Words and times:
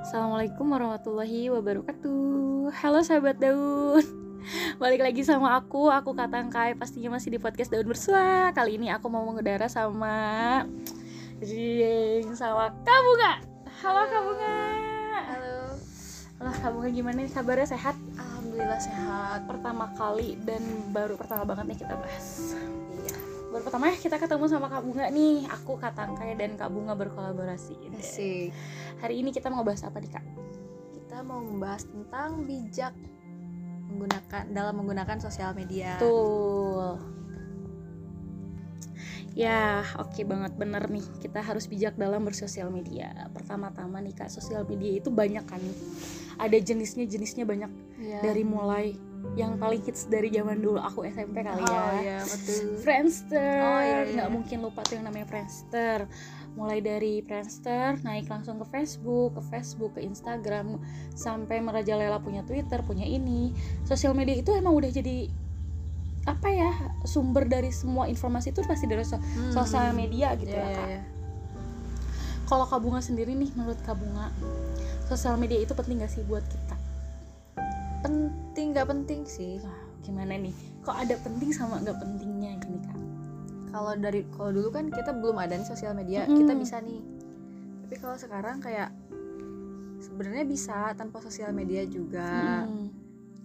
Assalamualaikum 0.00 0.64
warahmatullahi 0.64 1.52
wabarakatuh. 1.52 2.72
Halo 2.72 3.04
sahabat 3.04 3.36
daun. 3.36 4.00
Balik 4.82 5.04
lagi 5.04 5.20
sama 5.20 5.60
aku, 5.60 5.92
aku 5.92 6.16
Katangkai 6.16 6.72
Pastinya 6.72 7.20
masih 7.20 7.36
di 7.36 7.38
podcast 7.38 7.68
Daun 7.68 7.84
Bersua. 7.84 8.48
Kali 8.56 8.80
ini 8.80 8.88
aku 8.88 9.12
mau 9.12 9.28
mengudara 9.28 9.68
sama 9.68 10.64
Jing, 11.44 12.32
sama 12.32 12.72
Kabunga 12.80 13.44
Halo 13.84 14.02
Kabunga 14.08 14.56
Halo, 15.28 15.76
Halo 16.40 16.52
Kabunga 16.64 16.88
gimana? 16.88 17.20
Nih 17.20 17.28
kabarnya 17.28 17.68
sehat? 17.68 17.92
alhamdulillah 18.16 18.80
sehat. 18.80 19.40
Pertama 19.44 19.92
kali 20.00 20.40
dan 20.48 20.64
baru 20.96 21.14
pertama 21.20 21.44
banget 21.44 21.76
nih 21.76 21.78
kita 21.84 21.94
bahas. 22.00 22.56
Baru 23.50 23.66
pertama 23.66 23.90
ya 23.90 23.98
kita 23.98 24.14
ketemu 24.14 24.46
sama 24.46 24.70
Kak 24.70 24.86
Bunga 24.86 25.10
nih 25.10 25.42
Aku 25.50 25.74
Katangkai 25.74 26.38
dan 26.38 26.54
Kak 26.54 26.70
Bunga 26.70 26.94
berkolaborasi 26.94 27.74
Asik. 27.98 28.54
Hari 29.02 29.14
ini 29.18 29.34
kita 29.34 29.50
mau 29.50 29.66
bahas 29.66 29.82
apa 29.82 29.98
nih 29.98 30.10
Kak? 30.14 30.24
Kita 30.94 31.26
mau 31.26 31.42
membahas 31.42 31.82
tentang 31.82 32.46
bijak 32.46 32.94
menggunakan 33.90 34.46
dalam 34.54 34.74
menggunakan 34.78 35.18
sosial 35.18 35.50
media. 35.58 35.98
Betul. 35.98 37.02
Ya, 39.34 39.82
oke 39.98 40.22
banget 40.22 40.54
bener 40.54 40.86
nih. 40.86 41.06
Kita 41.18 41.42
harus 41.42 41.66
bijak 41.66 41.98
dalam 41.98 42.22
bersosial 42.22 42.70
media. 42.70 43.10
Pertama-tama 43.34 43.98
nih 43.98 44.14
Kak, 44.14 44.30
sosial 44.30 44.62
media 44.62 44.94
itu 45.02 45.10
banyak 45.10 45.42
kan 45.42 45.58
nih. 45.58 45.78
Ada 46.38 46.56
jenisnya, 46.62 47.06
jenisnya 47.10 47.42
banyak 47.42 47.70
Iya. 47.98 48.18
dari 48.22 48.42
mulai 48.46 48.94
yang 49.32 49.56
paling 49.56 49.80
hits 49.80 50.04
dari 50.04 50.28
zaman 50.28 50.58
dulu 50.58 50.76
aku 50.76 51.04
SMP 51.04 51.40
kali 51.40 51.60
ya. 51.60 51.70
Oh 51.70 51.92
iya, 51.96 52.18
betul. 52.20 52.64
Friendster, 52.82 53.58
Oh, 53.58 53.80
iya, 53.80 53.98
iya. 54.02 54.12
nggak 54.16 54.30
mungkin 54.30 54.58
lupa 54.60 54.80
tuh 54.82 54.96
yang 54.96 55.06
namanya 55.06 55.24
Friendster. 55.24 56.08
Mulai 56.50 56.78
dari 56.78 57.20
Friendster 57.20 58.00
naik 58.00 58.26
langsung 58.26 58.56
ke 58.56 58.66
Facebook, 58.66 59.38
ke 59.38 59.42
Facebook, 59.46 59.94
ke 59.94 60.02
Instagram, 60.02 60.82
sampai 61.12 61.58
merajalela 61.58 62.18
punya 62.18 62.42
Twitter, 62.42 62.82
punya 62.82 63.04
ini. 63.04 63.54
Sosial 63.84 64.12
media 64.12 64.34
itu 64.34 64.50
emang 64.50 64.72
udah 64.72 64.88
jadi 64.88 65.30
apa 66.22 66.48
ya 66.48 66.72
sumber 67.02 67.44
dari 67.44 67.70
semua 67.70 68.04
informasi 68.04 68.50
itu 68.50 68.60
pasti 68.62 68.84
dari 68.84 69.00
so- 69.02 69.16
Hmm. 69.16 69.52
sosial 69.54 69.92
media 69.92 70.34
gitu 70.34 70.52
Iya, 70.52 70.60
ya 70.60 70.74
kak. 70.74 70.86
iya. 70.86 71.02
Kalau 72.44 72.66
Kak 72.66 72.82
Bunga 72.82 72.98
sendiri 72.98 73.30
nih, 73.30 73.54
menurut 73.54 73.78
Kak 73.80 73.94
Bunga, 73.94 74.26
sosial 75.06 75.38
media 75.38 75.54
itu 75.56 75.70
penting 75.70 76.02
gak 76.02 76.10
sih 76.10 76.26
buat 76.26 76.42
kita? 76.42 76.74
Penting 78.10 78.66
nggak 78.74 78.88
penting 78.90 79.20
sih. 79.22 79.62
Wah, 79.62 79.80
gimana 80.02 80.34
nih? 80.34 80.54
Kok 80.82 80.96
ada 80.96 81.14
penting 81.22 81.50
sama 81.54 81.78
nggak 81.78 81.96
pentingnya 82.02 82.58
gini 82.58 82.78
kak? 82.82 82.98
Kalau 83.70 83.94
dari 83.94 84.26
kalau 84.34 84.50
dulu 84.50 84.68
kan 84.74 84.90
kita 84.90 85.14
belum 85.14 85.38
ada 85.38 85.54
nih 85.54 85.68
sosial 85.68 85.94
media, 85.94 86.26
Mm-mm. 86.26 86.42
kita 86.42 86.52
bisa 86.58 86.76
nih. 86.82 87.00
Tapi 87.86 87.94
kalau 88.02 88.16
sekarang 88.18 88.58
kayak 88.58 88.90
sebenarnya 90.02 90.44
bisa 90.44 90.90
tanpa 90.98 91.22
sosial 91.22 91.54
media 91.54 91.86
juga. 91.86 92.66
Mm-mm. 92.66 92.90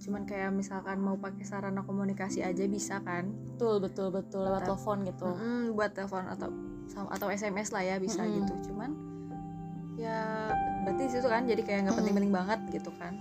Cuman 0.02 0.26
kayak 0.26 0.50
misalkan 0.50 0.98
mau 0.98 1.16
pakai 1.16 1.46
sarana 1.46 1.86
komunikasi 1.86 2.42
aja 2.42 2.66
bisa 2.66 3.06
kan? 3.06 3.30
Betul 3.56 3.86
betul 3.86 4.10
betul 4.10 4.50
lewat 4.50 4.66
telepon 4.66 5.06
gitu. 5.06 5.30
Buat 5.78 5.94
telepon 5.94 6.26
atau 6.26 6.50
atau 6.94 7.28
SMS 7.30 7.74
lah 7.74 7.84
ya 7.84 7.96
bisa 7.98 8.24
Mm-mm. 8.24 8.46
gitu 8.46 8.72
cuman 8.72 8.94
ya 9.96 10.52
berarti 10.84 11.08
situ 11.08 11.28
kan 11.28 11.48
jadi 11.48 11.62
kayak 11.64 11.80
nggak 11.88 11.98
penting-penting 11.98 12.34
banget 12.36 12.60
gitu 12.72 12.92
kan 13.00 13.16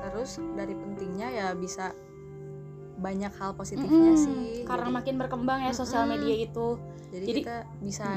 terus 0.00 0.30
dari 0.54 0.74
pentingnya 0.74 1.28
ya 1.30 1.46
bisa 1.52 1.94
banyak 2.94 3.32
hal 3.36 3.52
positifnya 3.52 4.14
Mm-mm. 4.14 4.24
sih 4.24 4.42
Karena 4.64 4.88
jadi, 4.88 4.96
makin 5.02 5.14
berkembang 5.18 5.60
ya 5.66 5.72
sosial 5.74 6.06
Mm-mm. 6.06 6.14
media 6.18 6.36
itu. 6.40 6.68
jadi, 7.10 7.24
jadi- 7.26 7.42
kita 7.42 7.56
bisa 7.78 8.08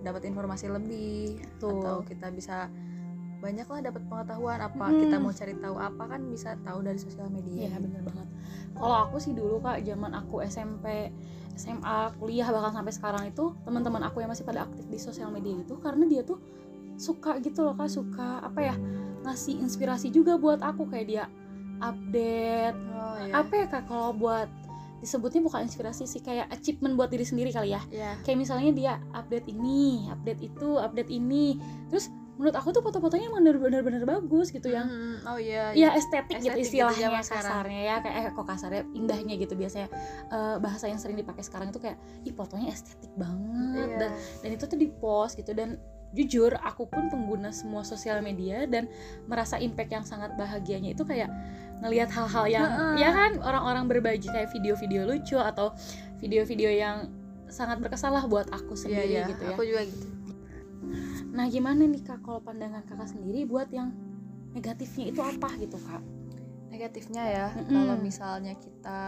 dapat 0.00 0.22
informasi 0.26 0.66
lebih 0.70 1.38
Betul. 1.58 1.82
atau 1.82 1.96
kita 2.02 2.30
bisa 2.30 2.70
banyak 3.40 3.64
lah 3.64 3.80
dapat 3.80 4.02
pengetahuan 4.04 4.60
apa 4.60 4.84
Mm-mm. 4.86 5.00
kita 5.00 5.16
mau 5.16 5.32
cari 5.32 5.54
tahu 5.56 5.76
apa 5.76 6.02
kan 6.06 6.20
bisa 6.28 6.54
tahu 6.60 6.78
dari 6.84 7.00
sosial 7.00 7.32
media 7.32 7.72
Iya 7.72 7.78
bener 7.80 8.02
banget. 8.04 8.28
Kalau 8.76 8.96
aku 9.08 9.16
sih 9.16 9.32
dulu 9.32 9.60
kak, 9.60 9.80
zaman 9.82 10.12
aku 10.12 10.44
SMP, 10.44 11.08
SMA, 11.56 12.12
kuliah 12.16 12.48
bahkan 12.48 12.72
sampai 12.72 12.92
sekarang 12.94 13.24
itu 13.28 13.52
teman-teman 13.64 14.00
aku 14.06 14.20
yang 14.20 14.30
masih 14.30 14.44
pada 14.44 14.64
aktif 14.64 14.84
di 14.88 14.96
sosial 14.96 15.28
media 15.28 15.56
itu 15.56 15.74
karena 15.80 16.04
dia 16.04 16.22
tuh 16.22 16.38
suka 16.96 17.40
gitu 17.40 17.64
loh 17.64 17.72
kak, 17.74 17.88
suka 17.88 18.44
apa 18.44 18.60
ya 18.60 18.74
ngasih 19.20 19.60
inspirasi 19.60 20.08
juga 20.08 20.36
buat 20.36 20.60
aku 20.60 20.88
kayak 20.88 21.06
dia 21.06 21.24
update. 21.80 22.76
Oh 22.92 23.16
iya. 23.24 23.32
Apa 23.40 23.52
ya 23.56 23.66
kak 23.68 23.84
kalau 23.88 24.12
buat 24.12 24.48
disebutnya 25.00 25.40
bukan 25.40 25.64
inspirasi 25.64 26.04
sih 26.04 26.20
kayak 26.20 26.52
achievement 26.52 26.92
buat 26.92 27.08
diri 27.08 27.24
sendiri 27.24 27.48
kali 27.50 27.72
ya. 27.72 27.80
Iya. 27.88 28.10
kayak 28.20 28.36
misalnya 28.36 28.70
dia 28.76 28.92
update 29.16 29.48
ini 29.48 30.08
update 30.12 30.40
itu 30.44 30.76
update 30.76 31.08
ini. 31.08 31.56
Terus 31.88 32.12
menurut 32.36 32.56
aku 32.56 32.72
tuh 32.72 32.80
foto-fotonya 32.80 33.28
emang 33.28 33.44
bener-bener 33.44 34.00
bagus 34.08 34.48
gitu 34.48 34.72
yang 34.72 34.88
Mm, 34.88 35.28
oh 35.28 35.36
iya 35.36 35.76
ya 35.76 35.92
estetik, 35.92 36.40
gitu 36.40 36.56
Estetik 36.56 36.56
gitu 36.56 36.88
istilahnya 36.88 37.20
sekarang. 37.20 37.52
kasarnya 37.52 37.80
ya 37.84 37.96
kayak 38.00 38.16
eh, 38.16 38.32
kok 38.32 38.46
kasarnya 38.48 38.82
indahnya 38.96 39.34
gitu 39.36 39.54
biasanya. 39.60 39.88
Eh, 40.32 40.56
bahasa 40.56 40.88
yang 40.88 40.96
sering 40.96 41.20
dipakai 41.20 41.44
sekarang 41.44 41.68
itu 41.68 41.80
kayak 41.80 42.00
ih 42.24 42.32
fotonya 42.32 42.72
estetik 42.72 43.12
banget. 43.16 43.88
Iya. 43.88 43.96
dan 44.00 44.10
dan 44.40 44.50
itu 44.56 44.64
tuh 44.68 44.78
di 44.80 44.88
post 45.00 45.36
gitu 45.36 45.52
dan 45.52 45.76
jujur 46.10 46.50
aku 46.56 46.84
pun 46.84 47.06
pengguna 47.06 47.50
semua 47.50 47.82
sosial 47.82 48.18
media 48.18 48.66
dan 48.66 48.90
merasa 49.24 49.56
impact 49.56 49.90
yang 49.90 50.02
sangat 50.02 50.34
bahagianya 50.34 50.90
itu 50.90 51.02
kayak 51.02 51.30
ngelihat 51.80 52.10
hal-hal 52.10 52.44
yang 52.44 52.66
Heeh. 52.66 52.94
ya 52.98 53.10
kan 53.10 53.32
orang-orang 53.38 53.86
berbagi 53.86 54.26
kayak 54.26 54.50
video-video 54.50 55.06
lucu 55.06 55.36
atau 55.36 55.70
video-video 56.18 56.68
yang 56.68 57.08
sangat 57.46 57.78
berkesan 57.78 58.10
lah 58.10 58.26
buat 58.26 58.46
aku 58.48 58.74
Iya, 58.74 58.80
sendiri 58.80 59.06
iya. 59.08 59.24
gitu 59.26 59.42
ya. 59.42 59.50
aku 59.50 59.62
juga 59.64 59.82
gitu 59.82 60.06
Nah 61.30 61.46
gimana 61.46 61.86
nih 61.86 62.02
kak 62.02 62.20
kalau 62.20 62.40
pandangan 62.40 62.82
kakak 62.82 63.06
sendiri 63.06 63.46
buat 63.46 63.70
yang 63.70 63.94
negatifnya 64.50 65.04
itu 65.08 65.20
apa 65.20 65.48
gitu 65.56 65.78
kak? 65.78 66.02
negatifnya 66.70 67.22
ya 67.24 67.46
Mm-mm. 67.52 67.66
kalau 67.68 67.94
misalnya 67.98 68.54
kita 68.54 68.98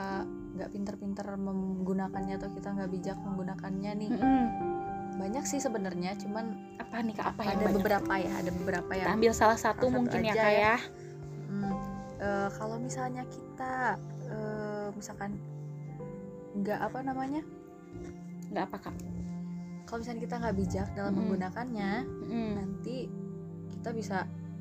nggak 0.53 0.71
pinter-pinter 0.71 1.27
menggunakannya 1.37 2.35
atau 2.37 2.51
kita 2.51 2.69
nggak 2.69 2.91
bijak 2.91 3.15
menggunakannya 3.17 3.91
nih 3.97 4.11
Mm-mm. 4.11 4.47
Banyak 5.22 5.44
sih 5.44 5.59
sebenarnya 5.59 6.19
cuman 6.19 6.44
Apa 6.77 6.99
nih 7.00 7.15
kak? 7.15 7.27
Apa 7.28 7.41
yang 7.44 7.55
ada 7.55 7.65
banyak? 7.65 7.77
beberapa 7.78 8.12
ya 8.16 8.33
ada 8.37 8.50
beberapa 8.53 8.91
Kita 8.91 9.00
yang 9.00 9.15
ambil 9.15 9.33
salah 9.33 9.55
satu 9.55 9.87
salah 9.87 9.87
satu 9.87 9.97
mungkin 9.97 10.21
ya 10.21 10.34
kak 10.34 10.50
ya. 10.50 10.59
ya. 10.59 10.77
Hmm, 11.47 11.75
eh, 12.19 12.49
kalau 12.53 12.77
misalnya 12.77 13.22
kita 13.25 13.72
eh, 14.27 14.87
misalkan 14.93 15.31
nggak 16.55 16.78
apa 16.81 16.99
namanya 17.00 17.43
Nggak 18.49 18.65
apa 18.66 18.78
kak? 18.82 18.94
kalau 19.84 19.99
misalnya 20.00 20.22
kita 20.22 20.34
nggak 20.38 20.56
bijak 20.56 20.88
dalam 20.91 21.09
Mm-mm. 21.09 21.19
menggunakannya 21.22 21.91
Mm-mm. 22.03 22.49
nanti 22.55 22.97
kita 23.71 23.88
bisa 23.91 24.19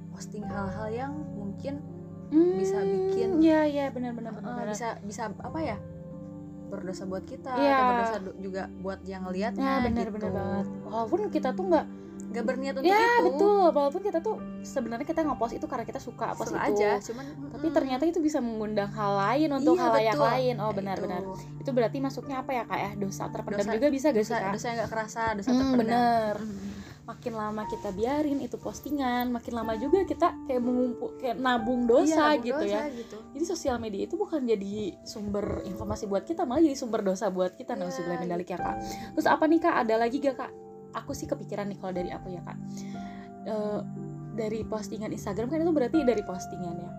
posting 0.10 0.44
hal-hal 0.44 0.88
yang 0.88 1.14
mungkin 1.34 1.82
Hmm, 2.28 2.56
bisa 2.56 2.80
bikin- 2.80 3.44
Iya 3.44 3.62
iya 3.66 3.86
benar-benar 3.88 4.32
benar. 4.32 4.64
bisa 4.66 4.96
bisa 5.02 5.28
apa 5.34 5.60
ya 5.60 5.76
berdosa 6.72 7.04
buat 7.04 7.24
kita 7.24 7.52
Iya. 7.52 7.70
atau 7.70 7.84
berdosa 7.86 8.18
juga 8.40 8.62
buat 8.78 9.00
yang 9.04 9.22
Ya 9.22 9.26
ngelihatnya 9.28 9.72
benar-benar 9.84 10.08
gitu. 10.24 10.30
banget. 10.34 10.66
Walaupun 10.86 11.20
kita 11.28 11.50
tuh 11.52 11.66
nggak 11.68 11.86
nggak 12.24 12.46
berniat 12.46 12.74
untuk 12.74 12.88
Ya 12.88 12.96
itu 12.96 13.24
betul, 13.26 13.64
walaupun 13.70 14.02
kita 14.02 14.20
tuh 14.20 14.36
sebenarnya 14.62 15.04
kita 15.04 15.20
nge-post 15.22 15.54
itu 15.54 15.66
karena 15.66 15.84
kita 15.84 16.00
suka 16.00 16.32
post 16.32 16.56
Suka 16.56 16.64
itu. 16.64 16.80
aja 16.80 16.90
cuman 17.02 17.26
Tapi 17.52 17.68
mm, 17.68 17.76
ternyata 17.76 18.04
itu 18.06 18.20
bisa 18.20 18.40
mengundang 18.40 18.88
hal 18.90 19.12
lain 19.20 19.50
untuk 19.52 19.76
Iya, 19.76 19.82
hal 19.82 19.92
layak 19.92 20.14
betul. 20.16 20.28
lain. 20.30 20.56
Oh 20.58 20.72
benar-benar. 20.72 21.22
itu. 21.22 21.34
Itu. 21.60 21.70
berarti 21.72 21.98
masuknya 22.00 22.40
apa 22.40 22.52
ya 22.54 22.64
kak 22.64 22.80
ya? 22.80 22.92
Dosa 22.96 23.28
terpendam 23.28 23.60
Dosa- 23.62 23.76
juga 23.76 23.88
bisa 23.90 24.08
gak 24.10 24.16
sih 24.16 24.24
dosa 24.24 24.36
kak? 24.40 24.52
dosa 24.56 24.66
yang 24.66 24.78
nggak 24.80 24.90
kerasa 24.90 25.22
dosa 25.36 25.50
Hmm, 25.50 25.60
terpendam 25.60 25.82
bener. 25.84 26.36
Mm. 26.40 26.70
Makin 27.22 27.38
lama 27.38 27.70
kita 27.70 27.94
biarin 27.94 28.42
itu 28.42 28.58
postingan, 28.58 29.30
makin 29.30 29.54
lama 29.54 29.78
juga 29.78 30.02
kita 30.10 30.34
kayak 30.50 30.58
mengumpul, 30.58 31.14
kayak 31.22 31.38
nabung 31.38 31.86
dosa 31.86 32.34
Iya, 32.34 32.42
nabung 32.42 32.46
gitu 32.50 32.64
dosa 32.66 32.74
ya. 32.74 32.82
gitu. 32.90 33.18
Jadi 33.38 33.44
sosial 33.46 33.78
media 33.78 34.02
itu 34.10 34.18
bukan 34.18 34.42
jadi 34.42 34.98
sumber 35.06 35.62
informasi 35.70 36.10
buat 36.10 36.26
kita, 36.26 36.50
malah 36.50 36.66
jadi 36.66 36.74
sumber 36.74 37.06
dosa 37.06 37.30
buat 37.30 37.54
kita. 37.54 37.78
Iya, 37.78 37.86
Nauzubillah 37.86 38.18
min 38.18 38.26
dzalik 38.26 38.50
ya 38.50 38.58
kak. 38.58 38.76
Terus 39.14 39.28
apa 39.30 39.44
nih 39.46 39.60
kak? 39.62 39.76
Ada 39.86 39.96
lagi 40.02 40.18
gak 40.18 40.36
kak? 40.42 40.52
Aku 40.98 41.14
sih 41.14 41.30
kepikiran 41.30 41.70
nih 41.70 41.78
kalau 41.78 41.94
dari 41.94 42.10
aku 42.10 42.28
ya 42.34 42.42
kak. 42.42 42.58
Eh, 43.46 43.80
dari 44.34 44.66
postingan 44.66 45.14
Instagram 45.14 45.54
kan 45.54 45.62
itu 45.62 45.70
berarti 45.70 46.02
dari 46.02 46.26
postingan 46.26 46.74
ya. 46.74 46.92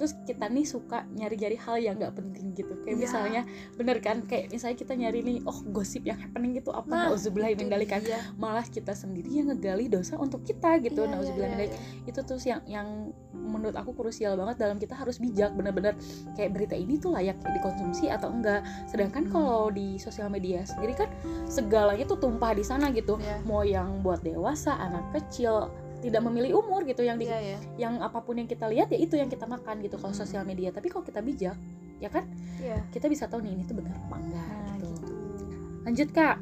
Terus 0.00 0.16
kita 0.24 0.48
nih 0.48 0.64
suka 0.64 1.04
nyari-nyari 1.12 1.60
hal 1.60 1.76
yang 1.76 1.94
nggak 1.94 2.16
penting 2.16 2.56
gitu. 2.56 2.72
Kayak 2.80 2.96
Iya. 2.96 3.02
misalnya, 3.04 3.42
bener 3.76 4.00
kan? 4.00 4.24
Kayak 4.24 4.48
misalnya 4.48 4.76
kita 4.78 4.92
nyari 4.96 5.20
nih, 5.20 5.36
oh 5.44 5.60
gosip 5.68 6.02
yang 6.02 6.16
happening 6.16 6.56
gitu 6.56 6.72
apa? 6.72 6.88
Nah, 6.88 7.04
Nauzubillah 7.12 7.52
itu 7.52 7.60
min 7.60 7.68
dzalik 7.68 7.88
kan. 7.90 8.00
dia. 8.00 8.16
Malah 8.34 8.64
kita 8.64 8.96
sendiri 8.96 9.28
yang 9.28 9.46
ngegali 9.46 9.86
dosa 9.86 10.16
untuk 10.16 10.40
kita 10.40 10.80
gitu. 10.80 11.04
Iya, 11.04 11.12
Nauzubillah 11.12 11.46
iya, 11.46 11.52
min 11.52 11.60
dzalik 11.60 11.72
iya. 11.76 12.08
itu 12.08 12.20
tuh 12.24 12.38
yang 12.40 12.62
yang 12.64 12.88
menurut 13.30 13.74
aku 13.74 13.92
krusial 13.92 14.34
banget 14.34 14.56
dalam 14.58 14.76
kita 14.76 14.94
harus 14.94 15.18
bijak 15.18 15.52
bener-bener 15.52 15.92
kayak 16.32 16.50
berita 16.50 16.72
ini 16.72 16.96
tuh 16.96 17.10
layak 17.10 17.36
dikonsumsi 17.42 18.08
atau 18.08 18.30
enggak 18.30 18.62
sedangkan 18.86 19.26
Hmm. 19.26 19.32
kalau 19.32 19.68
di 19.68 19.96
sosial 19.96 20.26
media 20.26 20.62
sendiri 20.62 20.94
kan 20.94 21.10
segalanya 21.44 22.06
tuh 22.06 22.16
tumpah 22.16 22.52
di 22.52 22.62
sana 22.62 22.88
gitu 22.88 23.18
Iya. 23.18 23.36
mau 23.42 23.60
yang 23.60 24.00
buat 24.00 24.22
dewasa 24.22 24.76
anak 24.76 25.12
kecil 25.12 25.66
tidak 26.00 26.20
hmm. 26.24 26.32
memilih 26.32 26.50
umur 26.64 26.82
gitu 26.88 27.04
yang 27.04 27.20
di 27.20 27.28
yeah, 27.28 27.56
yeah. 27.56 27.60
yang 27.76 28.00
apa 28.00 28.24
pun 28.24 28.40
yang 28.40 28.48
kita 28.48 28.66
lihat 28.66 28.88
ya 28.88 28.98
itu 28.98 29.20
yang 29.20 29.28
kita 29.28 29.44
makan 29.44 29.84
gitu 29.84 30.00
kalau 30.00 30.12
hmm. 30.16 30.20
sosial 30.24 30.42
media. 30.48 30.72
Tapi 30.72 30.88
kalau 30.88 31.04
kita 31.04 31.20
bijak 31.20 31.56
ya 32.00 32.08
kan? 32.08 32.24
Yeah. 32.56 32.80
kita 32.88 33.12
bisa 33.12 33.28
tahu 33.28 33.44
nih 33.44 33.60
ini 33.60 33.62
tuh 33.68 33.76
benar 33.76 33.92
apa 33.92 34.16
enggak 34.16 34.48
nah, 34.48 34.76
gitu. 34.80 34.88
gitu. 34.88 35.54
Lanjut 35.84 36.08
kak. 36.16 36.36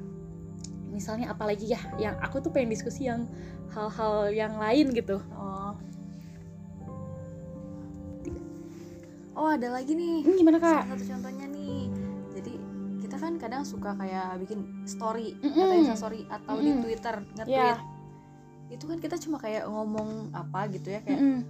Misalnya 0.94 1.26
apalagi 1.34 1.66
ya? 1.74 1.80
Yang 1.98 2.14
aku 2.22 2.36
tuh 2.42 2.50
pengen 2.54 2.70
diskusi 2.70 3.10
yang 3.10 3.26
hal-hal 3.74 4.30
yang 4.30 4.54
lain 4.56 4.94
gitu. 4.94 5.18
Oh. 5.34 5.74
Oh 9.38 9.50
ada 9.50 9.70
lagi 9.70 9.94
nih. 9.94 10.22
Hmm, 10.22 10.34
gimana 10.38 10.58
kak? 10.62 10.86
Salah 10.86 10.98
satu 10.98 11.04
contohnya 11.18 11.46
nih. 11.50 11.90
Jadi 12.38 12.52
kita 13.02 13.16
kan 13.18 13.32
kadang 13.38 13.62
suka 13.66 13.94
kayak 13.98 14.38
bikin 14.42 14.86
story 14.86 15.34
mm 15.38 15.50
-hmm. 15.50 15.94
atau 15.94 16.10
atau 16.30 16.54
di 16.62 16.70
twitter 16.82 17.14
nge-tweet. 17.34 17.74
Yeah 17.74 17.97
itu 18.68 18.84
kan 18.84 18.98
kita 18.98 19.16
cuma 19.16 19.36
kayak 19.36 19.64
ngomong 19.64 20.30
apa 20.30 20.68
gitu 20.68 20.88
ya 20.90 21.00
kayak 21.00 21.18
Mm-mm. 21.18 21.40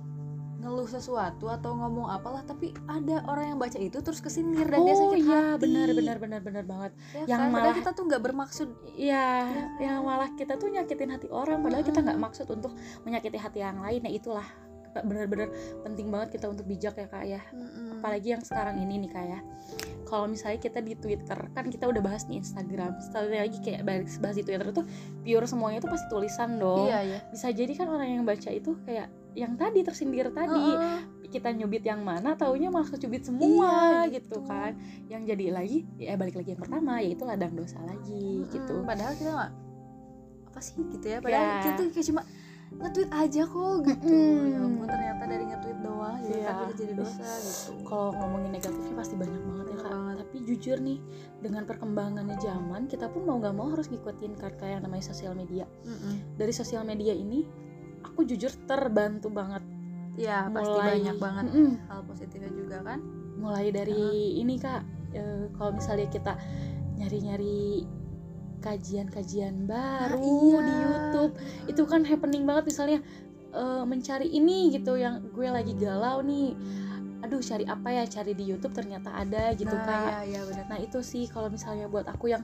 ngeluh 0.59 0.87
sesuatu 0.87 1.47
atau 1.47 1.71
ngomong 1.73 2.09
apalah 2.09 2.43
tapi 2.43 2.75
ada 2.85 3.23
orang 3.25 3.55
yang 3.55 3.59
baca 3.59 3.77
itu 3.77 3.95
terus 3.97 4.19
kesindir 4.19 4.65
dan 4.65 4.81
dia 4.81 4.91
oh 4.91 4.99
sakit 5.05 5.19
iya 5.21 5.39
hati 5.55 5.63
benar 5.63 5.89
benar 5.93 6.17
benar 6.17 6.41
benar 6.41 6.65
banget 6.65 6.93
ya 7.13 7.23
Yang 7.25 7.39
kan? 7.41 7.49
Padahal 7.49 7.55
malah- 7.65 7.79
kita 7.79 7.91
tuh 7.93 8.05
nggak 8.05 8.23
bermaksud 8.23 8.69
Iya, 8.91 9.27
Iya. 9.47 9.65
yang 9.81 9.99
malah 10.03 10.31
kita 10.33 10.55
tuh 10.55 10.69
nyakitin 10.69 11.11
hati 11.13 11.29
orang 11.29 11.59
padahal 11.61 11.83
kita 11.83 11.95
Mm-mm. 11.97 12.07
nggak 12.11 12.21
maksud 12.21 12.47
untuk 12.49 12.73
menyakiti 13.03 13.39
hati 13.39 13.59
yang 13.61 13.79
lain. 13.79 14.01
Nah, 14.01 14.11
itulah 14.11 14.47
benar-benar 14.99 15.47
penting 15.81 16.11
banget 16.11 16.29
kita 16.33 16.47
untuk 16.49 16.67
bijak 16.67 16.95
ya 16.97 17.07
kak 17.07 17.23
ya. 17.25 17.39
Mm-mm. 17.49 17.99
Apalagi 17.99 18.29
yang 18.29 18.43
sekarang 18.43 18.79
ini 18.79 18.99
nih 18.99 19.11
kak 19.13 19.27
ya. 19.29 19.39
Kalau 20.09 20.25
misalnya 20.25 20.57
kita 20.59 20.81
di 20.81 20.97
Twitter 20.97 21.37
kan 21.53 21.69
kita 21.69 21.85
udah 21.85 22.01
bahas 22.01 22.25
di 22.25 22.35
Instagram. 22.35 22.97
Sekali 22.99 23.37
lagi 23.37 23.61
kayak 23.61 23.85
bahas 23.85 24.17
bahas 24.17 24.35
di 24.35 24.43
Twitter 24.43 24.73
tuh 24.73 24.89
pure 25.21 25.45
semuanya 25.45 25.79
tuh 25.79 25.93
pasti 25.93 26.09
tulisan 26.09 26.57
dong. 26.57 26.89
iya 26.89 26.99
ya 27.05 27.19
Bisa 27.29 27.49
jadi 27.51 27.69
kan 27.75 27.87
orang 27.87 28.09
yang 28.11 28.25
baca 28.25 28.49
itu 28.49 28.73
kayak 28.83 29.07
yang 29.37 29.55
tadi 29.55 29.85
tersindir 29.85 30.33
tadi 30.33 30.65
kita 31.29 31.53
nyubit 31.53 31.85
yang 31.85 32.01
mana 32.01 32.33
taunya 32.35 32.73
malah 32.73 32.89
kecubit 32.89 33.21
semua 33.23 33.69
Iya, 34.03 34.17
gitu. 34.17 34.41
gitu. 34.41 34.49
kan 34.49 34.73
yang 35.07 35.23
jadi 35.23 35.53
lagi 35.53 35.85
ya 35.95 36.17
balik 36.17 36.35
lagi 36.35 36.57
yang 36.57 36.59
pertama 36.59 36.99
yaitu 36.99 37.23
ladang 37.23 37.53
dosa 37.53 37.77
lagi 37.85 38.49
gitu 38.49 38.81
Mm, 38.81 38.89
padahal 38.89 39.13
kita 39.13 39.31
nggak 39.31 39.53
apa 40.49 40.59
sih 40.59 40.81
gitu 40.81 41.07
ya 41.07 41.19
padahal 41.21 41.45
Ya. 41.45 41.61
kita 41.61 41.73
tuh 41.79 41.93
kayak 41.93 42.07
cuma 42.09 42.23
nge-tweet 42.69 43.11
aja 43.11 43.43
kok 43.43 43.75
gitu 43.83 44.07
Mm-mm. 44.07 44.53
ya 44.53 44.59
ampun 44.61 44.87
ternyata 44.87 45.23
dari 45.25 45.45
nge-tweet 45.47 45.79
doang 45.81 46.17
gitu 46.21 46.37
Iya. 46.37 46.47
kan 46.47 46.55
bisa 46.69 46.77
jadi 46.77 46.95
dosa 46.95 47.25
gitu 47.41 47.71
kalau 47.83 48.09
ngomongin 48.15 48.51
negatifnya 48.53 48.95
pasti 48.95 49.15
banyak 49.17 49.41
banget 49.41 49.67
ya 49.67 49.77
kak 49.79 49.89
banget. 49.89 50.17
tapi 50.21 50.37
jujur 50.45 50.77
nih 50.79 50.99
dengan 51.39 51.63
perkembangannya 51.65 52.37
zaman 52.39 52.83
kita 52.85 53.07
pun 53.09 53.23
mau 53.25 53.37
nggak 53.39 53.55
mau 53.55 53.69
harus 53.69 53.89
ngikutin 53.89 54.33
kata 54.37 54.65
yang 54.69 54.83
namanya 54.85 55.05
sosial 55.07 55.33
media 55.33 55.65
Mm-mm. 55.83 56.37
dari 56.37 56.53
sosial 56.53 56.85
media 56.85 57.13
ini 57.13 57.49
aku 58.05 58.23
jujur 58.23 58.53
terbantu 58.65 59.33
banget 59.33 59.65
ya 60.15 60.47
pasti 60.51 60.69
mulai 60.69 60.89
banyak 60.93 61.17
banget 61.17 61.45
Mm-mm. 61.49 61.71
hal 61.89 62.01
positifnya 62.05 62.53
juga 62.53 62.77
kan 62.85 62.99
mulai 63.39 63.71
dari 63.71 64.03
ini 64.37 64.55
kak 64.59 64.83
eh, 65.15 65.49
kalau 65.57 65.73
misalnya 65.73 66.07
kita 66.07 66.35
nyari-nyari 66.97 67.87
kajian-kajian 68.59 69.67
baru 69.67 70.23
iya. 70.23 70.61
di 70.63 70.75
YouTube. 70.83 71.33
Itu 71.71 71.83
kan 71.87 72.03
happening 72.05 72.45
banget 72.45 72.71
misalnya 72.71 72.99
eh, 73.55 73.85
mencari 73.87 74.29
ini 74.29 74.75
gitu 74.75 74.99
yang 74.99 75.23
gue 75.33 75.49
lagi 75.49 75.75
galau 75.79 76.23
nih. 76.23 76.55
Aduh 77.27 77.43
cari 77.43 77.65
apa 77.67 77.89
ya? 77.91 78.05
Cari 78.07 78.33
di 78.35 78.45
YouTube 78.47 78.75
ternyata 78.75 79.15
ada 79.15 79.51
gitu 79.55 79.75
nah, 79.75 79.85
kayak 79.85 80.31
ya 80.31 80.41
benar 80.47 80.65
nah 80.71 80.79
itu 80.79 80.99
sih 81.03 81.27
kalau 81.27 81.51
misalnya 81.51 81.91
buat 81.91 82.07
aku 82.07 82.31
yang 82.31 82.43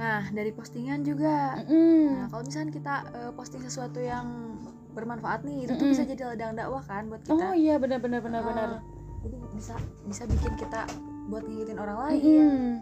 nah 0.00 0.24
dari 0.32 0.48
postingan 0.54 1.04
juga. 1.04 1.60
Mm, 1.68 2.06
nah 2.08 2.26
kalau 2.32 2.42
misalnya 2.46 2.72
kita 2.72 2.94
eh, 3.12 3.32
posting 3.36 3.60
sesuatu 3.60 4.00
yang 4.00 4.56
bermanfaat 4.96 5.46
nih 5.46 5.68
itu 5.68 5.72
tuh 5.76 5.86
Mm-mm. 5.86 5.92
bisa 5.94 6.02
jadi 6.08 6.22
ladang 6.34 6.56
dakwah 6.56 6.82
kan 6.82 7.06
buat 7.10 7.22
kita. 7.22 7.36
Oh 7.36 7.54
iya 7.54 7.76
benar 7.76 8.00
benar 8.02 8.20
benar 8.24 8.42
benar 8.42 8.68
Ah, 8.78 8.82
jadi 9.22 9.36
bisa 9.54 9.74
bisa 10.08 10.22
bikin 10.26 10.52
kita 10.56 10.88
buat 11.30 11.44
ngingetin 11.46 11.78
orang 11.78 11.98
lain. 12.08 12.22
Mm-mm, 12.22 12.72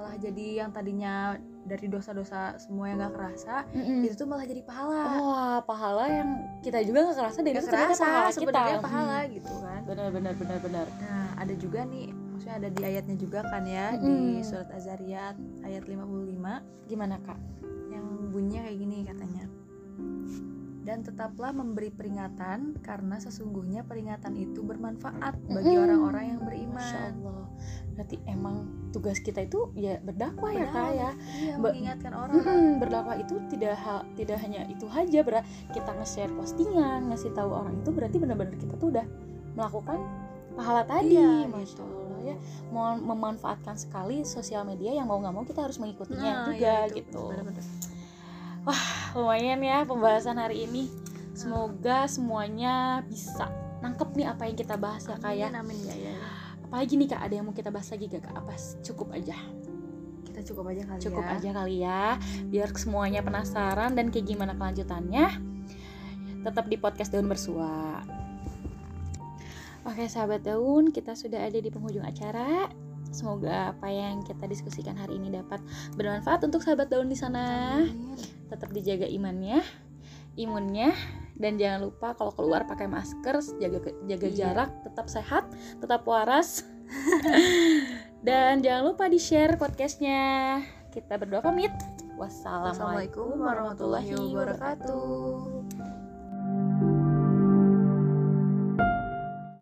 malah 0.00 0.16
jadi 0.16 0.46
yang 0.58 0.72
tadinya 0.72 1.36
dari 1.60 1.86
dosa-dosa 1.86 2.56
semua 2.56 2.88
yang 2.88 2.98
gak 2.98 3.12
kerasa 3.12 3.68
mm-mm. 3.68 4.00
itu 4.00 4.16
tuh 4.16 4.24
malah 4.24 4.42
jadi 4.42 4.64
pahala. 4.64 5.02
Wah 5.20 5.58
pahala 5.62 6.04
yang 6.08 6.28
kita 6.58 6.80
juga 6.80 7.04
nggak 7.04 7.18
kerasa 7.20 7.38
dan 7.38 7.46
Gak 7.46 7.52
itu 7.52 7.66
ternyata 7.68 7.84
kerasa 7.86 8.00
pahala 8.02 8.24
kita. 8.24 8.34
sebenarnya 8.34 8.78
pahala 8.80 9.16
Hmm, 9.20 9.30
gitu 9.30 9.52
kan. 9.60 9.80
Benar 9.84 10.08
benar 10.10 10.32
benar 10.34 10.58
benar. 10.58 10.86
Nah 10.98 11.28
ada 11.36 11.54
juga 11.54 11.80
nih 11.84 12.06
maksudnya 12.32 12.56
ada 12.56 12.68
di 12.70 12.82
ayatnya 12.82 13.16
juga 13.16 13.40
kan 13.44 13.62
ya 13.62 13.86
Mm-mm. 13.92 14.00
di 14.00 14.16
surat 14.40 14.68
Az-Zariyat 14.72 15.36
ayat 15.62 15.82
55 15.84 16.88
gimana 16.88 17.16
kak? 17.20 17.38
Yang 17.92 18.04
bunyinya 18.32 18.60
kayak 18.64 18.78
gini 18.80 18.96
dan 20.90 21.06
tetaplah 21.06 21.54
memberi 21.54 21.86
peringatan 21.88 22.74
karena 22.82 23.14
sesungguhnya 23.16 23.86
peringatan 23.86 24.34
itu 24.34 24.58
bermanfaat 24.60 25.38
bagi 25.46 25.78
orang-orang 25.78 26.24
yang 26.28 26.40
Masya 26.42 26.50
beriman 26.50 27.12
Allah. 27.14 27.46
Berarti 27.94 28.16
emang 28.26 28.56
tugas 28.90 29.22
kita 29.22 29.40
itu 29.40 29.70
ya 29.72 30.02
berdakwah 30.02 30.50
ya 30.50 30.66
kak 30.66 30.90
ya? 30.90 31.10
Iya 31.14 31.54
mengingatkan 31.56 32.10
orang. 32.10 32.34
Mm-mm, 32.34 32.82
berdakwah 32.82 33.14
itu 33.14 33.38
tidak 33.46 33.78
ha- 33.78 34.02
tidak 34.12 34.42
hanya 34.42 34.66
itu 34.66 34.90
aja 34.90 35.22
berat 35.22 35.46
kita 35.70 35.94
nge-share 35.94 36.32
postingan 36.34 37.06
ngasih 37.06 37.30
tahu 37.30 37.54
orang 37.54 37.78
itu 37.78 37.90
berarti 37.92 38.16
benar-benar 38.18 38.58
kita 38.58 38.74
tuh 38.74 38.90
udah 38.90 39.06
melakukan 39.54 39.98
pahala 40.52 40.82
tadi 40.82 41.14
Iya, 41.14 41.46
masya 41.46 41.62
gitu. 41.70 41.86
Allah 41.86 42.20
ya. 42.24 42.36
Mau 42.68 42.84
memanfaatkan 42.96 43.78
sekali 43.78 44.26
sosial 44.26 44.66
media 44.66 44.90
yang 44.90 45.06
mau 45.06 45.22
nggak 45.22 45.30
mau 45.30 45.46
kita 45.46 45.62
harus 45.62 45.78
mengikutinya 45.78 46.32
Nah, 46.34 46.46
juga 46.50 46.58
iya, 46.58 46.90
itu. 46.90 46.98
gitu. 46.98 47.22
Bener-bener. 47.30 47.62
Lumayan 49.14 49.60
ya 49.62 49.82
pembahasan 49.82 50.38
hari 50.38 50.66
ini. 50.66 50.90
Semoga 51.34 52.04
semuanya 52.06 53.00
bisa 53.06 53.48
nangkep 53.80 54.12
nih 54.12 54.26
apa 54.28 54.42
yang 54.46 54.56
kita 54.58 54.76
bahas 54.76 55.08
ya 55.08 55.16
kak 55.16 55.34
ya. 55.34 55.48
Amin, 55.50 55.78
ya, 55.82 55.96
ya. 55.96 56.14
apalagi 56.68 56.94
nih 57.00 57.08
kak 57.10 57.22
ada 57.24 57.34
yang 57.34 57.46
mau 57.48 57.56
kita 57.56 57.72
bahas 57.72 57.88
lagi 57.90 58.06
gak 58.06 58.22
kak? 58.28 58.34
Apa? 58.36 58.54
Cukup 58.84 59.08
aja. 59.16 59.36
Kita 60.30 60.40
cukup 60.52 60.64
aja 60.70 60.82
kali 60.86 61.00
cukup 61.02 61.24
ya. 61.26 61.30
aja 61.36 61.50
kali 61.50 61.76
ya 61.82 62.04
biar 62.48 62.68
semuanya 62.78 63.20
penasaran 63.20 63.98
dan 63.98 64.14
kayak 64.14 64.30
gimana 64.30 64.54
kelanjutannya 64.54 65.26
tetap 66.46 66.64
di 66.70 66.76
podcast 66.78 67.10
daun 67.10 67.26
bersua. 67.26 68.00
Oke 69.84 70.06
sahabat 70.06 70.44
daun 70.44 70.92
kita 70.92 71.16
sudah 71.16 71.44
ada 71.44 71.58
di 71.58 71.68
penghujung 71.72 72.04
acara. 72.04 72.68
Semoga 73.10 73.74
apa 73.74 73.90
yang 73.90 74.22
kita 74.22 74.46
diskusikan 74.46 74.94
hari 74.94 75.18
ini 75.18 75.34
dapat 75.34 75.58
bermanfaat 75.98 76.46
untuk 76.46 76.62
sahabat 76.62 76.92
daun 76.92 77.10
di 77.10 77.18
sana. 77.18 77.80
Amin. 77.82 78.39
Tetap 78.50 78.74
dijaga 78.74 79.06
imannya 79.06 79.62
imunnya 80.34 80.90
dan 81.38 81.56
jangan 81.56 81.88
lupa 81.88 82.12
kalau 82.18 82.34
keluar 82.34 82.66
pakai 82.68 82.86
masker 82.90 83.40
jaga 83.62 83.78
jaga 84.06 84.28
Iya. 84.28 84.36
jarak 84.36 84.70
tetap 84.84 85.06
sehat 85.08 85.44
tetap 85.80 86.02
waras. 86.04 86.66
Dan 88.20 88.60
jangan 88.60 88.92
lupa 88.92 89.08
di 89.08 89.16
share 89.16 89.56
podcastnya. 89.56 90.60
Kita 90.92 91.16
berdua 91.16 91.40
pamit. 91.40 91.72
Wassalamualaikum 92.20 92.68
Assalamualaikum 92.76 93.28
warahmatullahi 93.40 94.12
wabarakatuh 94.12 95.59